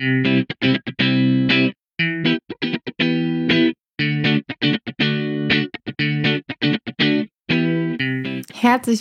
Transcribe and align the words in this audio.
Herzlich 0.00 0.28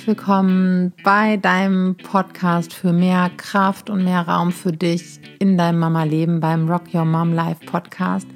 willkommen 0.08 0.94
bei 1.04 1.38
deinem 1.38 1.98
Podcast 1.98 2.74
für 2.74 2.94
mehr 2.94 3.30
Kraft 3.38 3.92
und 3.92 4.04
mehr 4.04 4.22
Raum 4.22 4.52
für 4.52 4.72
dich 4.72 5.20
in 5.38 5.56
deinem 5.56 5.78
Mama-Leben 5.78 6.40
beim 6.40 6.68
Rock 6.68 6.92
Your 6.96 7.06
Mom 7.06 7.32
Life 7.32 7.64
Podcast. 7.68 8.28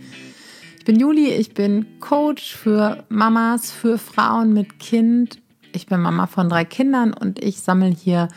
Ich 0.78 0.86
bin 0.86 1.00
Juli, 1.00 1.32
ich 1.32 1.56
bin 1.56 2.00
Coach 2.00 2.56
für 2.56 3.06
Mamas, 3.10 3.72
für 3.72 3.98
Frauen 3.98 4.54
mit 4.54 4.78
Kind. 4.78 5.42
Ich 5.74 5.88
bin 5.88 6.00
Mama 6.00 6.28
von 6.28 6.48
drei 6.48 6.66
Kindern 6.66 7.12
und 7.12 7.44
ich 7.44 7.60
sammle 7.62 7.90
hier 7.90 8.28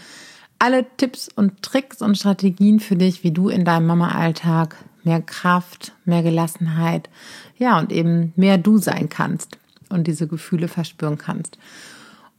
alle 0.64 0.86
Tipps 0.96 1.28
und 1.28 1.60
Tricks 1.60 2.00
und 2.00 2.16
Strategien 2.16 2.80
für 2.80 2.96
dich, 2.96 3.22
wie 3.22 3.32
du 3.32 3.50
in 3.50 3.66
deinem 3.66 3.86
Mama-Alltag 3.86 4.76
mehr 5.02 5.20
Kraft, 5.20 5.92
mehr 6.06 6.22
Gelassenheit, 6.22 7.10
ja, 7.58 7.78
und 7.78 7.92
eben 7.92 8.32
mehr 8.34 8.56
du 8.56 8.78
sein 8.78 9.10
kannst 9.10 9.58
und 9.90 10.06
diese 10.06 10.26
Gefühle 10.26 10.68
verspüren 10.68 11.18
kannst. 11.18 11.58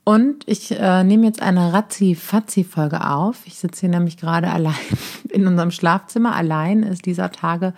Und 0.04 0.42
ich 0.48 0.72
äh, 0.72 1.04
nehme 1.04 1.28
jetzt 1.28 1.40
eine 1.40 1.72
Razzi-Fazzi-Folge 1.72 3.08
auf. 3.08 3.44
Ich 3.46 3.60
sitze 3.60 3.82
hier 3.82 3.90
nämlich 3.90 4.18
gerade 4.18 4.50
allein 4.52 4.74
in 5.30 5.46
unserem 5.46 5.70
Schlafzimmer. 5.70 6.36
Allein 6.36 6.82
ist 6.82 7.06
dieser 7.06 7.32
Tage 7.32 7.76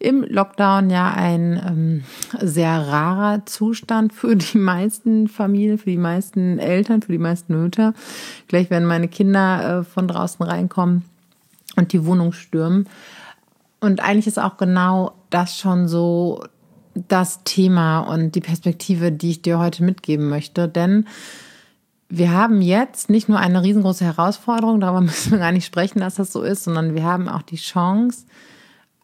im 0.00 0.22
Lockdown 0.22 0.88
ja 0.88 1.12
ein 1.12 1.62
ähm, 1.64 2.04
sehr 2.40 2.88
rarer 2.88 3.44
Zustand 3.44 4.12
für 4.14 4.34
die 4.34 4.58
meisten 4.58 5.28
Familien, 5.28 5.78
für 5.78 5.90
die 5.90 5.98
meisten 5.98 6.58
Eltern, 6.58 7.02
für 7.02 7.12
die 7.12 7.18
meisten 7.18 7.62
Mütter. 7.62 7.94
Gleich 8.48 8.70
werden 8.70 8.88
meine 8.88 9.08
Kinder 9.08 9.80
äh, 9.80 9.84
von 9.84 10.08
draußen 10.08 10.44
reinkommen 10.44 11.04
und 11.76 11.92
die 11.92 12.06
Wohnung 12.06 12.32
stürmen. 12.32 12.88
Und 13.80 14.00
eigentlich 14.00 14.26
ist 14.26 14.38
auch 14.38 14.56
genau 14.56 15.12
das 15.28 15.58
schon 15.58 15.86
so 15.86 16.44
das 16.94 17.44
Thema 17.44 18.00
und 18.00 18.34
die 18.34 18.40
Perspektive, 18.40 19.12
die 19.12 19.30
ich 19.30 19.42
dir 19.42 19.58
heute 19.58 19.84
mitgeben 19.84 20.28
möchte. 20.28 20.66
Denn 20.66 21.06
wir 22.08 22.32
haben 22.32 22.62
jetzt 22.62 23.10
nicht 23.10 23.28
nur 23.28 23.38
eine 23.38 23.62
riesengroße 23.62 24.04
Herausforderung, 24.04 24.80
darüber 24.80 25.00
müssen 25.02 25.32
wir 25.32 25.38
gar 25.38 25.52
nicht 25.52 25.66
sprechen, 25.66 26.00
dass 26.00 26.14
das 26.14 26.32
so 26.32 26.42
ist, 26.42 26.64
sondern 26.64 26.94
wir 26.94 27.04
haben 27.04 27.28
auch 27.28 27.42
die 27.42 27.56
Chance, 27.56 28.24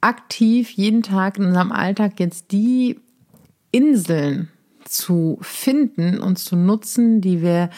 aktiv 0.07 0.71
jeden 0.71 1.03
Tag 1.03 1.37
in 1.37 1.47
unserem 1.47 1.73
Alltag 1.73 2.21
jetzt 2.21 2.53
die 2.53 3.01
Inseln 3.73 4.49
zu 4.85 5.37
finden 5.43 6.21
und 6.21 6.39
zu 6.39 6.55
nutzen, 6.55 7.21
die 7.21 7.43
wir 7.43 7.71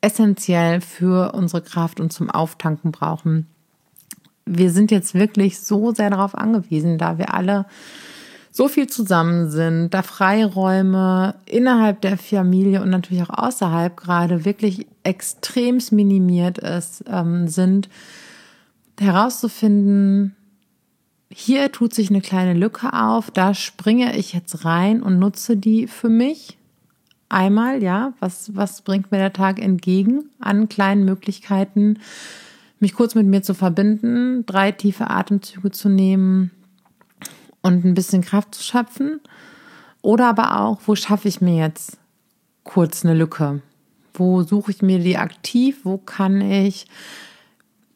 essentiell 0.00 0.80
für 0.80 1.32
unsere 1.32 1.62
Kraft 1.62 2.00
und 2.00 2.12
zum 2.12 2.28
Auftanken 2.28 2.90
brauchen. 2.90 3.46
Wir 4.44 4.70
sind 4.70 4.90
jetzt 4.90 5.14
wirklich 5.14 5.60
so 5.60 5.92
sehr 5.92 6.10
darauf 6.10 6.34
angewiesen, 6.34 6.98
da 6.98 7.18
wir 7.18 7.32
alle 7.34 7.66
so 8.50 8.66
viel 8.66 8.88
zusammen 8.88 9.48
sind, 9.48 9.90
da 9.90 10.02
Freiräume 10.02 11.36
innerhalb 11.44 12.00
der 12.00 12.18
Familie 12.18 12.82
und 12.82 12.90
natürlich 12.90 13.22
auch 13.22 13.38
außerhalb 13.46 13.96
gerade 13.96 14.44
wirklich 14.44 14.86
extremst 15.04 15.92
minimiert 15.92 16.58
ist, 16.58 17.04
ähm, 17.06 17.46
sind, 17.46 17.88
herauszufinden, 18.98 20.34
hier 21.30 21.72
tut 21.72 21.92
sich 21.92 22.10
eine 22.10 22.20
kleine 22.20 22.54
Lücke 22.54 22.92
auf, 22.92 23.30
da 23.30 23.54
springe 23.54 24.16
ich 24.16 24.32
jetzt 24.32 24.64
rein 24.64 25.02
und 25.02 25.18
nutze 25.18 25.56
die 25.56 25.86
für 25.86 26.08
mich. 26.08 26.56
Einmal, 27.28 27.82
ja, 27.82 28.12
was, 28.20 28.54
was 28.54 28.82
bringt 28.82 29.10
mir 29.10 29.18
der 29.18 29.32
Tag 29.32 29.60
entgegen 29.60 30.30
an 30.38 30.68
kleinen 30.68 31.04
Möglichkeiten, 31.04 31.98
mich 32.78 32.94
kurz 32.94 33.16
mit 33.16 33.26
mir 33.26 33.42
zu 33.42 33.54
verbinden, 33.54 34.46
drei 34.46 34.70
tiefe 34.70 35.10
Atemzüge 35.10 35.72
zu 35.72 35.88
nehmen 35.88 36.52
und 37.62 37.84
ein 37.84 37.94
bisschen 37.94 38.22
Kraft 38.22 38.54
zu 38.54 38.62
schöpfen. 38.62 39.20
Oder 40.02 40.28
aber 40.28 40.60
auch, 40.60 40.80
wo 40.86 40.94
schaffe 40.94 41.26
ich 41.26 41.40
mir 41.40 41.56
jetzt 41.56 41.98
kurz 42.62 43.04
eine 43.04 43.14
Lücke? 43.14 43.60
Wo 44.14 44.42
suche 44.42 44.70
ich 44.70 44.82
mir 44.82 45.00
die 45.00 45.16
aktiv? 45.16 45.80
Wo 45.82 45.98
kann 45.98 46.40
ich 46.40 46.86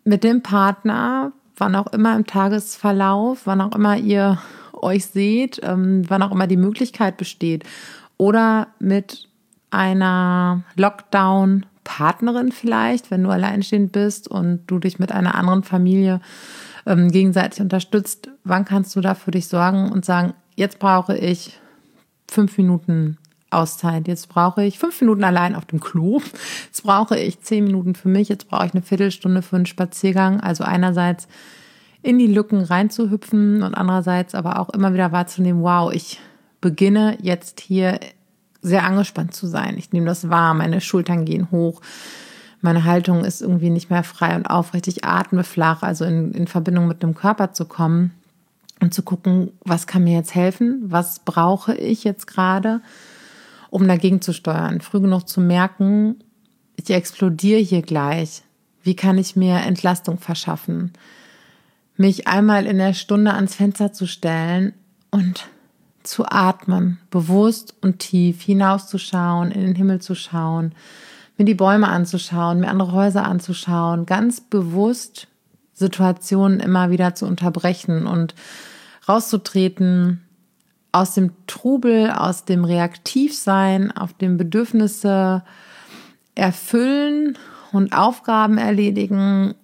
mit 0.03 0.25
dem 0.25 0.43
Partner 0.43 1.33
wann 1.61 1.77
auch 1.77 1.89
immer 1.89 2.17
im 2.17 2.27
Tagesverlauf, 2.27 3.43
wann 3.45 3.61
auch 3.61 3.75
immer 3.75 3.97
ihr 3.97 4.39
euch 4.73 5.07
seht, 5.07 5.61
ähm, 5.63 6.03
wann 6.09 6.23
auch 6.23 6.33
immer 6.33 6.47
die 6.47 6.57
Möglichkeit 6.57 7.17
besteht. 7.17 7.65
Oder 8.17 8.69
mit 8.79 9.29
einer 9.71 10.63
Lockdown-Partnerin 10.77 12.53
vielleicht, 12.53 13.11
wenn 13.11 13.23
du 13.23 13.31
alleinstehend 13.31 13.93
bist 13.93 14.29
und 14.29 14.67
du 14.67 14.79
dich 14.79 14.99
mit 14.99 15.13
einer 15.13 15.35
anderen 15.35 15.63
Familie 15.63 16.21
ähm, 16.87 17.11
gegenseitig 17.11 17.61
unterstützt. 17.61 18.29
Wann 18.45 18.65
kannst 18.65 18.97
du 18.97 19.01
da 19.01 19.15
für 19.15 19.31
dich 19.31 19.49
sorgen 19.49 19.93
und 19.93 20.05
sagen, 20.05 20.35
jetzt 20.57 20.79
brauche 20.79 21.17
ich 21.17 21.59
fünf 22.29 22.57
Minuten 22.59 23.19
Auszeit. 23.51 24.09
Jetzt 24.09 24.29
brauche 24.29 24.65
ich 24.65 24.79
fünf 24.79 25.01
Minuten 25.01 25.25
allein 25.25 25.55
auf 25.55 25.67
dem 25.67 25.81
Klo. 25.81 26.21
Jetzt 26.67 26.83
brauche 26.83 27.19
ich 27.19 27.41
zehn 27.41 27.65
Minuten 27.65 27.95
für 27.95 28.09
mich. 28.09 28.29
Jetzt 28.29 28.49
brauche 28.49 28.67
ich 28.67 28.75
eine 28.75 28.83
Viertelstunde 28.83 29.43
für 29.43 29.57
einen 29.57 29.67
Spaziergang. 29.67 30.41
Also 30.41 30.65
einerseits 30.65 31.29
in 32.03 32.19
die 32.19 32.27
Lücken 32.27 32.63
reinzuhüpfen 32.63 33.63
und 33.63 33.75
andererseits 33.75 34.35
aber 34.35 34.59
auch 34.59 34.71
immer 34.71 34.95
wieder 34.95 35.13
wahrzunehmen, 35.13 35.63
wow, 35.63 35.93
ich 35.93 36.21
beginne 36.61 37.19
jetzt 37.21 37.61
hier 37.61 38.01
sehr 38.63 38.85
angespannt 38.85 39.35
zu 39.35 39.47
sein. 39.47 39.77
Ich 39.79 39.93
nehme 39.93 40.07
das 40.07 40.29
wahr, 40.29 40.55
meine 40.55 40.81
Schultern 40.81 41.25
gehen 41.25 41.51
hoch, 41.51 41.81
meine 42.61 42.85
Haltung 42.85 43.25
ist 43.25 43.41
irgendwie 43.41 43.71
nicht 43.71 43.91
mehr 43.91 44.03
frei 44.03 44.37
und 44.37 44.47
aufrecht, 44.47 44.87
ich 44.89 45.05
atme 45.05 45.45
flach, 45.45 45.83
also 45.83 46.05
in, 46.05 46.33
in 46.33 46.47
Verbindung 46.47 46.89
mit 46.89 47.03
dem 47.03 47.15
Körper 47.15 47.53
zu 47.53 47.65
kommen 47.65 48.13
und 48.81 48.93
zu 48.93 49.03
gucken, 49.03 49.53
was 49.65 49.87
kann 49.87 50.05
mir 50.05 50.17
jetzt 50.17 50.35
helfen, 50.35 50.83
was 50.85 51.21
brauche 51.21 51.75
ich 51.75 52.05
jetzt 52.05 52.27
gerade 52.27 52.81
um 53.71 53.87
dagegen 53.87 54.21
zu 54.21 54.33
steuern. 54.33 54.81
Früh 54.81 55.01
genug 55.01 55.29
zu 55.29 55.41
merken, 55.41 56.23
ich 56.77 56.91
explodiere 56.91 57.61
hier 57.61 57.83
gleich. 57.83 58.43
Wie 58.83 58.97
kann 58.97 59.19
ich 59.19 59.37
mir 59.37 59.57
Entlastung 59.57 60.19
verschaffen? 60.19 60.93
Mich 61.97 62.27
einmal 62.27 62.67
in 62.67 62.79
der 62.79 62.95
Stunde 62.95 63.35
ans 63.35 63.55
Fenster 63.55 63.93
zu 63.93 64.07
stellen 64.07 64.73
und 65.11 65.49
zu 66.03 66.25
atmen, 66.25 66.99
bewusst 67.11 67.75
und 67.83 67.99
tief 67.99 68.43
hinauszuschauen, 68.43 69.51
in 69.51 69.61
den 69.61 69.75
Himmel 69.75 70.01
zu 70.01 70.15
schauen, 70.15 70.75
mir 71.37 71.45
die 71.45 71.55
Bäume 71.55 71.89
anzuschauen, 71.89 72.61
mir 72.61 72.69
andere 72.69 72.93
Häuser 72.93 73.25
anzuschauen, 73.25 74.07
ganz 74.07 74.41
bewusst 74.41 75.29
Situationen 75.75 76.61
immer 76.61 76.91
wieder 76.91 77.15
zu 77.15 77.27
unterbrechen 77.27 78.07
und 78.07 78.35
rauszutreten, 79.09 80.23
aus 80.93 81.15
dem 81.15 81.33
Trubel, 81.47 82.11
aus 82.11 82.45
dem 82.45 82.65
Reaktivsein, 82.65 83.93
auf 83.93 84.13
dem 84.15 84.37
Bedürfnisse 84.37 85.43
erfüllen 86.35 87.39
und 87.73 87.93
Aufgaben 87.93 88.59
erledigen 88.59 89.55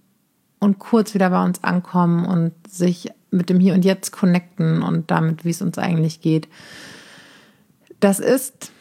und 0.60 0.78
kurz 0.78 1.14
wieder 1.14 1.30
bei 1.30 1.44
uns 1.44 1.62
ankommen 1.64 2.24
und 2.26 2.52
sich 2.68 3.10
mit 3.30 3.50
dem 3.50 3.60
Hier 3.60 3.74
und 3.74 3.84
Jetzt 3.84 4.12
connecten 4.12 4.82
und 4.82 5.10
damit, 5.10 5.44
wie 5.44 5.50
es 5.50 5.62
uns 5.62 5.78
eigentlich 5.78 6.20
geht. 6.20 6.48
Das 8.00 8.20
ist 8.20 8.72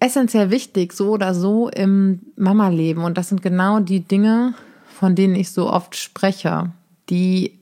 essentiell 0.00 0.50
wichtig, 0.50 0.92
so 0.92 1.10
oder 1.10 1.34
so 1.34 1.68
im 1.68 2.20
Mama-Leben. 2.36 3.02
Und 3.02 3.18
das 3.18 3.28
sind 3.28 3.42
genau 3.42 3.80
die 3.80 4.00
Dinge, 4.00 4.54
von 4.86 5.14
denen 5.14 5.34
ich 5.34 5.50
so 5.50 5.70
oft 5.70 5.96
spreche, 5.96 6.70
die 7.10 7.57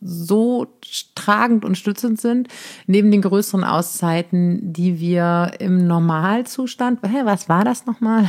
so 0.00 0.66
tragend 1.14 1.64
und 1.64 1.76
stützend 1.76 2.20
sind, 2.20 2.48
neben 2.86 3.10
den 3.10 3.22
größeren 3.22 3.64
Auszeiten, 3.64 4.72
die 4.72 5.00
wir 5.00 5.52
im 5.58 5.86
Normalzustand, 5.86 7.00
hä, 7.02 7.22
was 7.24 7.48
war 7.48 7.64
das 7.64 7.86
nochmal, 7.86 8.28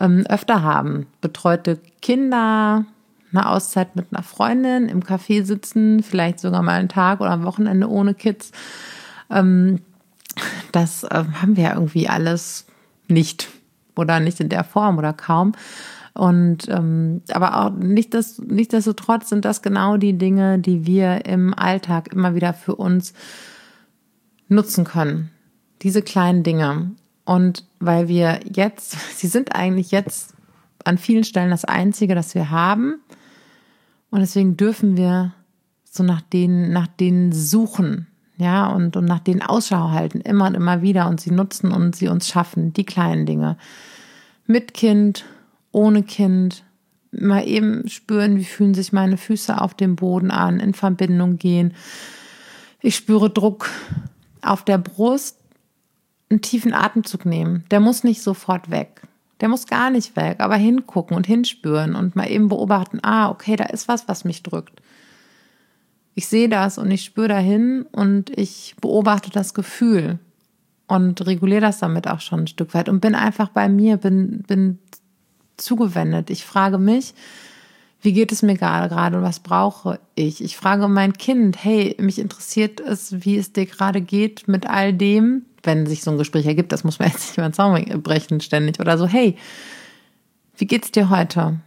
ähm, 0.00 0.24
öfter 0.28 0.62
haben. 0.62 1.06
Betreute 1.20 1.78
Kinder, 2.00 2.86
eine 3.32 3.48
Auszeit 3.48 3.96
mit 3.96 4.06
einer 4.10 4.22
Freundin, 4.22 4.88
im 4.88 5.02
Café 5.02 5.44
sitzen, 5.44 6.02
vielleicht 6.02 6.40
sogar 6.40 6.62
mal 6.62 6.78
einen 6.78 6.88
Tag 6.88 7.20
oder 7.20 7.30
am 7.30 7.44
Wochenende 7.44 7.88
ohne 7.88 8.14
Kids. 8.14 8.52
Ähm, 9.30 9.80
das 10.72 11.04
äh, 11.04 11.24
haben 11.40 11.56
wir 11.56 11.64
ja 11.64 11.74
irgendwie 11.74 12.08
alles 12.08 12.66
nicht 13.08 13.48
oder 13.96 14.20
nicht 14.20 14.40
in 14.40 14.48
der 14.48 14.64
Form 14.64 14.98
oder 14.98 15.12
kaum. 15.12 15.52
Und 16.14 16.68
ähm, 16.68 17.22
aber 17.30 17.64
auch 17.64 17.70
nicht 17.70 18.12
das, 18.12 18.38
nichtsdestotrotz 18.38 19.30
sind 19.30 19.44
das 19.44 19.62
genau 19.62 19.96
die 19.96 20.18
Dinge, 20.18 20.58
die 20.58 20.86
wir 20.86 21.24
im 21.24 21.54
Alltag 21.54 22.12
immer 22.12 22.34
wieder 22.34 22.52
für 22.52 22.76
uns 22.76 23.14
nutzen 24.48 24.84
können. 24.84 25.30
Diese 25.80 26.02
kleinen 26.02 26.42
Dinge. 26.42 26.92
Und 27.24 27.66
weil 27.80 28.08
wir 28.08 28.40
jetzt, 28.44 28.92
sie 29.16 29.26
sind 29.26 29.54
eigentlich 29.54 29.90
jetzt 29.90 30.34
an 30.84 30.98
vielen 30.98 31.24
Stellen 31.24 31.50
das 31.50 31.64
Einzige, 31.64 32.14
das 32.14 32.34
wir 32.34 32.50
haben. 32.50 33.00
Und 34.10 34.20
deswegen 34.20 34.56
dürfen 34.56 34.96
wir 34.96 35.32
so 35.84 36.02
nach 36.02 36.20
denen, 36.20 36.72
nach 36.72 36.86
denen 36.86 37.32
suchen, 37.32 38.06
ja, 38.36 38.66
und, 38.66 38.96
und 38.96 39.04
nach 39.04 39.20
denen 39.20 39.42
Ausschau 39.42 39.90
halten, 39.90 40.20
immer 40.20 40.46
und 40.46 40.54
immer 40.54 40.82
wieder 40.82 41.08
und 41.08 41.20
sie 41.20 41.30
nutzen 41.30 41.70
und 41.70 41.94
sie 41.94 42.08
uns 42.08 42.28
schaffen, 42.28 42.72
die 42.72 42.84
kleinen 42.84 43.26
Dinge. 43.26 43.56
Mit 44.46 44.74
Kind, 44.74 45.24
ohne 45.72 46.02
Kind, 46.02 46.64
mal 47.10 47.46
eben 47.46 47.88
spüren, 47.88 48.38
wie 48.38 48.44
fühlen 48.44 48.74
sich 48.74 48.92
meine 48.92 49.16
Füße 49.16 49.60
auf 49.60 49.74
dem 49.74 49.96
Boden 49.96 50.30
an, 50.30 50.60
in 50.60 50.74
Verbindung 50.74 51.38
gehen. 51.38 51.74
Ich 52.80 52.96
spüre 52.96 53.30
Druck 53.30 53.68
auf 54.40 54.64
der 54.64 54.78
Brust, 54.78 55.38
einen 56.30 56.40
tiefen 56.40 56.72
Atemzug 56.72 57.26
nehmen. 57.26 57.64
Der 57.70 57.80
muss 57.80 58.04
nicht 58.04 58.22
sofort 58.22 58.70
weg. 58.70 59.02
Der 59.40 59.48
muss 59.48 59.66
gar 59.66 59.90
nicht 59.90 60.16
weg, 60.16 60.36
aber 60.38 60.56
hingucken 60.56 61.16
und 61.16 61.26
hinspüren 61.26 61.94
und 61.94 62.16
mal 62.16 62.30
eben 62.30 62.48
beobachten, 62.48 63.00
ah, 63.02 63.28
okay, 63.28 63.56
da 63.56 63.64
ist 63.64 63.88
was, 63.88 64.08
was 64.08 64.24
mich 64.24 64.42
drückt. 64.42 64.80
Ich 66.14 66.28
sehe 66.28 66.48
das 66.48 66.78
und 66.78 66.90
ich 66.90 67.04
spüre 67.04 67.28
dahin 67.28 67.86
und 67.90 68.30
ich 68.38 68.76
beobachte 68.80 69.30
das 69.30 69.52
Gefühl 69.52 70.18
und 70.86 71.26
reguliere 71.26 71.60
das 71.60 71.78
damit 71.78 72.06
auch 72.06 72.20
schon 72.20 72.40
ein 72.40 72.46
Stück 72.46 72.72
weit 72.74 72.88
und 72.88 73.00
bin 73.00 73.14
einfach 73.14 73.48
bei 73.48 73.68
mir, 73.68 73.96
bin, 73.96 74.42
bin 74.46 74.78
zugewendet. 75.56 76.30
Ich 76.30 76.44
frage 76.44 76.78
mich, 76.78 77.14
wie 78.02 78.12
geht 78.12 78.32
es 78.32 78.42
mir 78.42 78.56
gerade 78.56 79.16
und 79.16 79.22
was 79.22 79.40
brauche 79.40 80.00
ich? 80.16 80.42
Ich 80.42 80.56
frage 80.56 80.88
mein 80.88 81.12
Kind, 81.12 81.62
hey, 81.62 81.96
mich 82.00 82.18
interessiert 82.18 82.80
es, 82.80 83.24
wie 83.24 83.36
es 83.36 83.52
dir 83.52 83.66
gerade 83.66 84.00
geht 84.00 84.48
mit 84.48 84.68
all 84.68 84.92
dem, 84.92 85.44
wenn 85.62 85.86
sich 85.86 86.02
so 86.02 86.10
ein 86.10 86.18
Gespräch 86.18 86.46
ergibt, 86.46 86.72
das 86.72 86.82
muss 86.82 86.98
man 86.98 87.08
jetzt 87.12 87.28
nicht 87.28 87.36
den 87.36 87.52
Zaun 87.52 88.02
brechen 88.02 88.40
ständig 88.40 88.80
oder 88.80 88.98
so, 88.98 89.06
hey, 89.06 89.36
wie 90.56 90.66
geht's 90.66 90.90
dir 90.90 91.10
heute? 91.10 91.60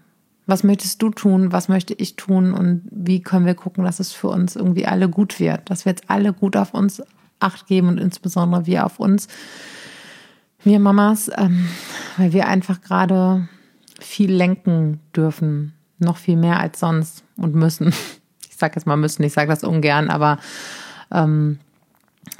Was 0.46 0.64
möchtest 0.64 1.02
du 1.02 1.10
tun? 1.10 1.52
Was 1.52 1.70
möchte 1.70 1.94
ich 1.96 2.18
tun? 2.18 2.54
Und 2.54 2.84
wie 2.92 3.22
können 3.22 3.48
wir 3.48 3.56
gucken, 3.56 3.84
dass 3.84 4.00
es 4.00 4.12
für 4.12 4.28
uns 4.28 4.56
irgendwie 4.56 4.86
alle 4.86 5.10
gut 5.10 5.40
wird? 5.40 5.70
Dass 5.70 5.86
wir 5.86 5.92
jetzt 5.92 6.10
alle 6.10 6.34
gut 6.34 6.56
auf 6.56 6.74
uns 6.74 7.02
Acht 7.40 7.68
geben 7.68 7.90
und 7.90 7.98
insbesondere 7.98 8.66
wir 8.66 8.86
auf 8.86 8.98
uns, 9.00 9.28
wir 10.64 10.80
Mamas, 10.80 11.30
ähm, 11.36 11.68
weil 12.18 12.31
wir 12.31 12.48
einfach 12.48 12.81
gerade 12.81 13.50
viel 14.06 14.31
lenken 14.31 15.00
dürfen, 15.16 15.74
noch 16.00 16.18
viel 16.18 16.38
mehr 16.38 16.60
als 16.60 16.80
sonst 16.80 17.24
und 17.38 17.56
müssen. 17.56 17.94
Ich 18.48 18.60
sage 18.60 18.75
jetzt 18.78 18.86
mal 18.86 18.96
müssen, 18.96 19.22
ich 19.24 19.34
sage 19.34 19.50
das 19.50 19.66
ungern, 19.66 20.10
aber 20.10 20.38
ähm, 21.12 21.60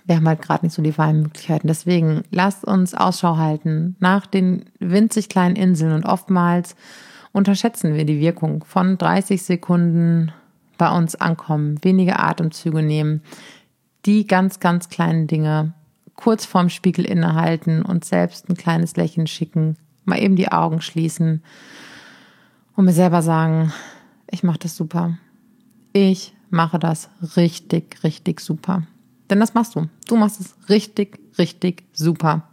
wir 0.06 0.16
haben 0.16 0.28
halt 0.30 0.42
gerade 0.42 0.66
nicht 0.66 0.74
so 0.74 0.82
die 0.82 0.98
Wahlmöglichkeiten. 0.98 1.68
Deswegen 1.68 2.24
lasst 2.32 2.64
uns 2.64 2.94
Ausschau 2.94 3.36
halten 3.36 3.98
nach 4.00 4.26
den 4.26 4.64
winzig 4.80 5.28
kleinen 5.28 5.58
Inseln 5.58 5.92
und 5.92 6.06
oftmals 6.06 6.78
unterschätzen 7.34 7.96
wir 7.96 8.06
die 8.06 8.22
Wirkung 8.22 8.64
von 8.64 8.98
30 8.98 9.44
Sekunden 9.44 10.32
bei 10.78 10.90
uns 10.90 11.16
ankommen, 11.16 11.80
wenige 11.82 12.18
Atemzüge 12.18 12.82
nehmen, 12.82 13.22
die 14.06 14.26
ganz, 14.26 14.62
ganz 14.62 14.88
kleinen 14.88 15.28
Dinge 15.28 15.74
kurz 16.16 16.46
vorm 16.46 16.70
Spiegel 16.70 17.06
innehalten 17.06 17.82
und 17.82 18.06
selbst 18.06 18.50
ein 18.50 18.56
kleines 18.56 18.96
Lächeln 18.96 19.28
schicken, 19.28 19.76
mal 20.06 20.22
eben 20.22 20.36
die 20.36 20.52
Augen 20.52 20.82
schließen 20.82 21.44
und 22.76 22.86
mir 22.86 22.94
selber 22.94 23.22
sagen, 23.22 23.74
ich 24.30 24.44
mache 24.44 24.60
das 24.60 24.76
super. 24.76 25.18
Ich 25.94 26.34
mache 26.50 26.80
das 26.80 27.10
richtig, 27.36 28.04
richtig 28.04 28.40
super. 28.40 28.84
Denn 29.30 29.40
das 29.40 29.54
machst 29.54 29.76
du. 29.76 29.88
Du 30.08 30.16
machst 30.16 30.40
es 30.40 30.56
richtig, 30.70 31.20
richtig 31.38 31.84
super. 31.94 32.44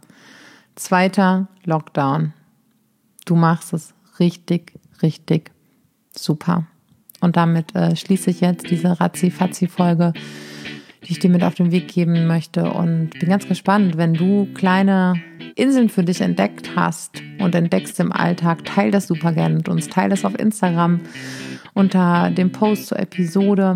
Zweiter 0.75 1.47
Lockdown. 1.63 2.33
Du 3.25 3.35
machst 3.35 3.73
es 3.73 3.93
richtig, 4.19 4.73
richtig 5.01 5.51
super. 6.11 6.65
Und 7.21 7.37
damit 7.37 7.75
äh, 7.75 7.95
schließe 7.95 8.31
ich 8.31 8.41
jetzt 8.41 8.69
diese 8.69 8.99
Razzi-Fazzi-Folge, 8.99 10.13
die 11.03 11.11
ich 11.11 11.19
dir 11.19 11.29
mit 11.29 11.43
auf 11.43 11.55
den 11.55 11.71
Weg 11.71 11.87
geben 11.87 12.27
möchte. 12.27 12.71
Und 12.71 13.11
bin 13.11 13.29
ganz 13.29 13.47
gespannt, 13.47 13.97
wenn 13.97 14.13
du 14.13 14.47
kleine 14.53 15.13
Inseln 15.55 15.89
für 15.89 16.03
dich 16.03 16.21
entdeckt 16.21 16.71
hast 16.75 17.21
und 17.39 17.53
entdeckst 17.55 17.99
im 17.99 18.11
Alltag, 18.11 18.65
teil 18.65 18.91
das 18.91 19.07
super 19.07 19.31
gerne 19.33 19.55
mit 19.55 19.69
uns. 19.69 19.87
Teil 19.87 20.09
das 20.09 20.25
auf 20.25 20.37
Instagram 20.39 21.01
unter 21.73 22.31
dem 22.31 22.51
Post 22.51 22.87
zur 22.87 22.99
Episode. 22.99 23.75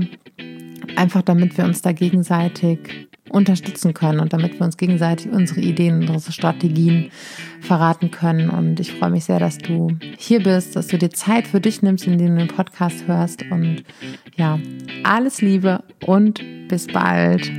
Einfach 0.96 1.22
damit 1.22 1.58
wir 1.58 1.66
uns 1.66 1.82
da 1.82 1.92
gegenseitig 1.92 3.08
unterstützen 3.30 3.94
können 3.94 4.20
und 4.20 4.34
damit 4.34 4.60
wir 4.60 4.66
uns 4.66 4.78
gegenseitig 4.78 5.32
unsere 5.32 5.62
Ideen, 5.62 6.08
unsere 6.08 6.32
Strategien 6.32 7.12
verraten 7.62 8.12
können. 8.12 8.50
Und 8.50 8.80
ich 8.80 8.94
freue 8.94 9.10
mich 9.10 9.26
sehr, 9.26 9.40
dass 9.40 9.58
du 9.58 9.98
hier 10.18 10.42
bist, 10.42 10.76
dass 10.76 10.88
du 10.88 10.98
dir 10.98 11.10
Zeit 11.10 11.48
für 11.48 11.60
dich 11.60 11.82
nimmst, 11.82 12.08
indem 12.08 12.36
du 12.36 12.46
den 12.46 12.48
Podcast 12.48 13.08
hörst. 13.08 13.44
Und 13.52 13.84
ja, 14.36 14.60
alles 15.04 15.42
Liebe 15.42 15.84
und 16.06 16.42
bis 16.68 16.88
bald. 16.88 17.52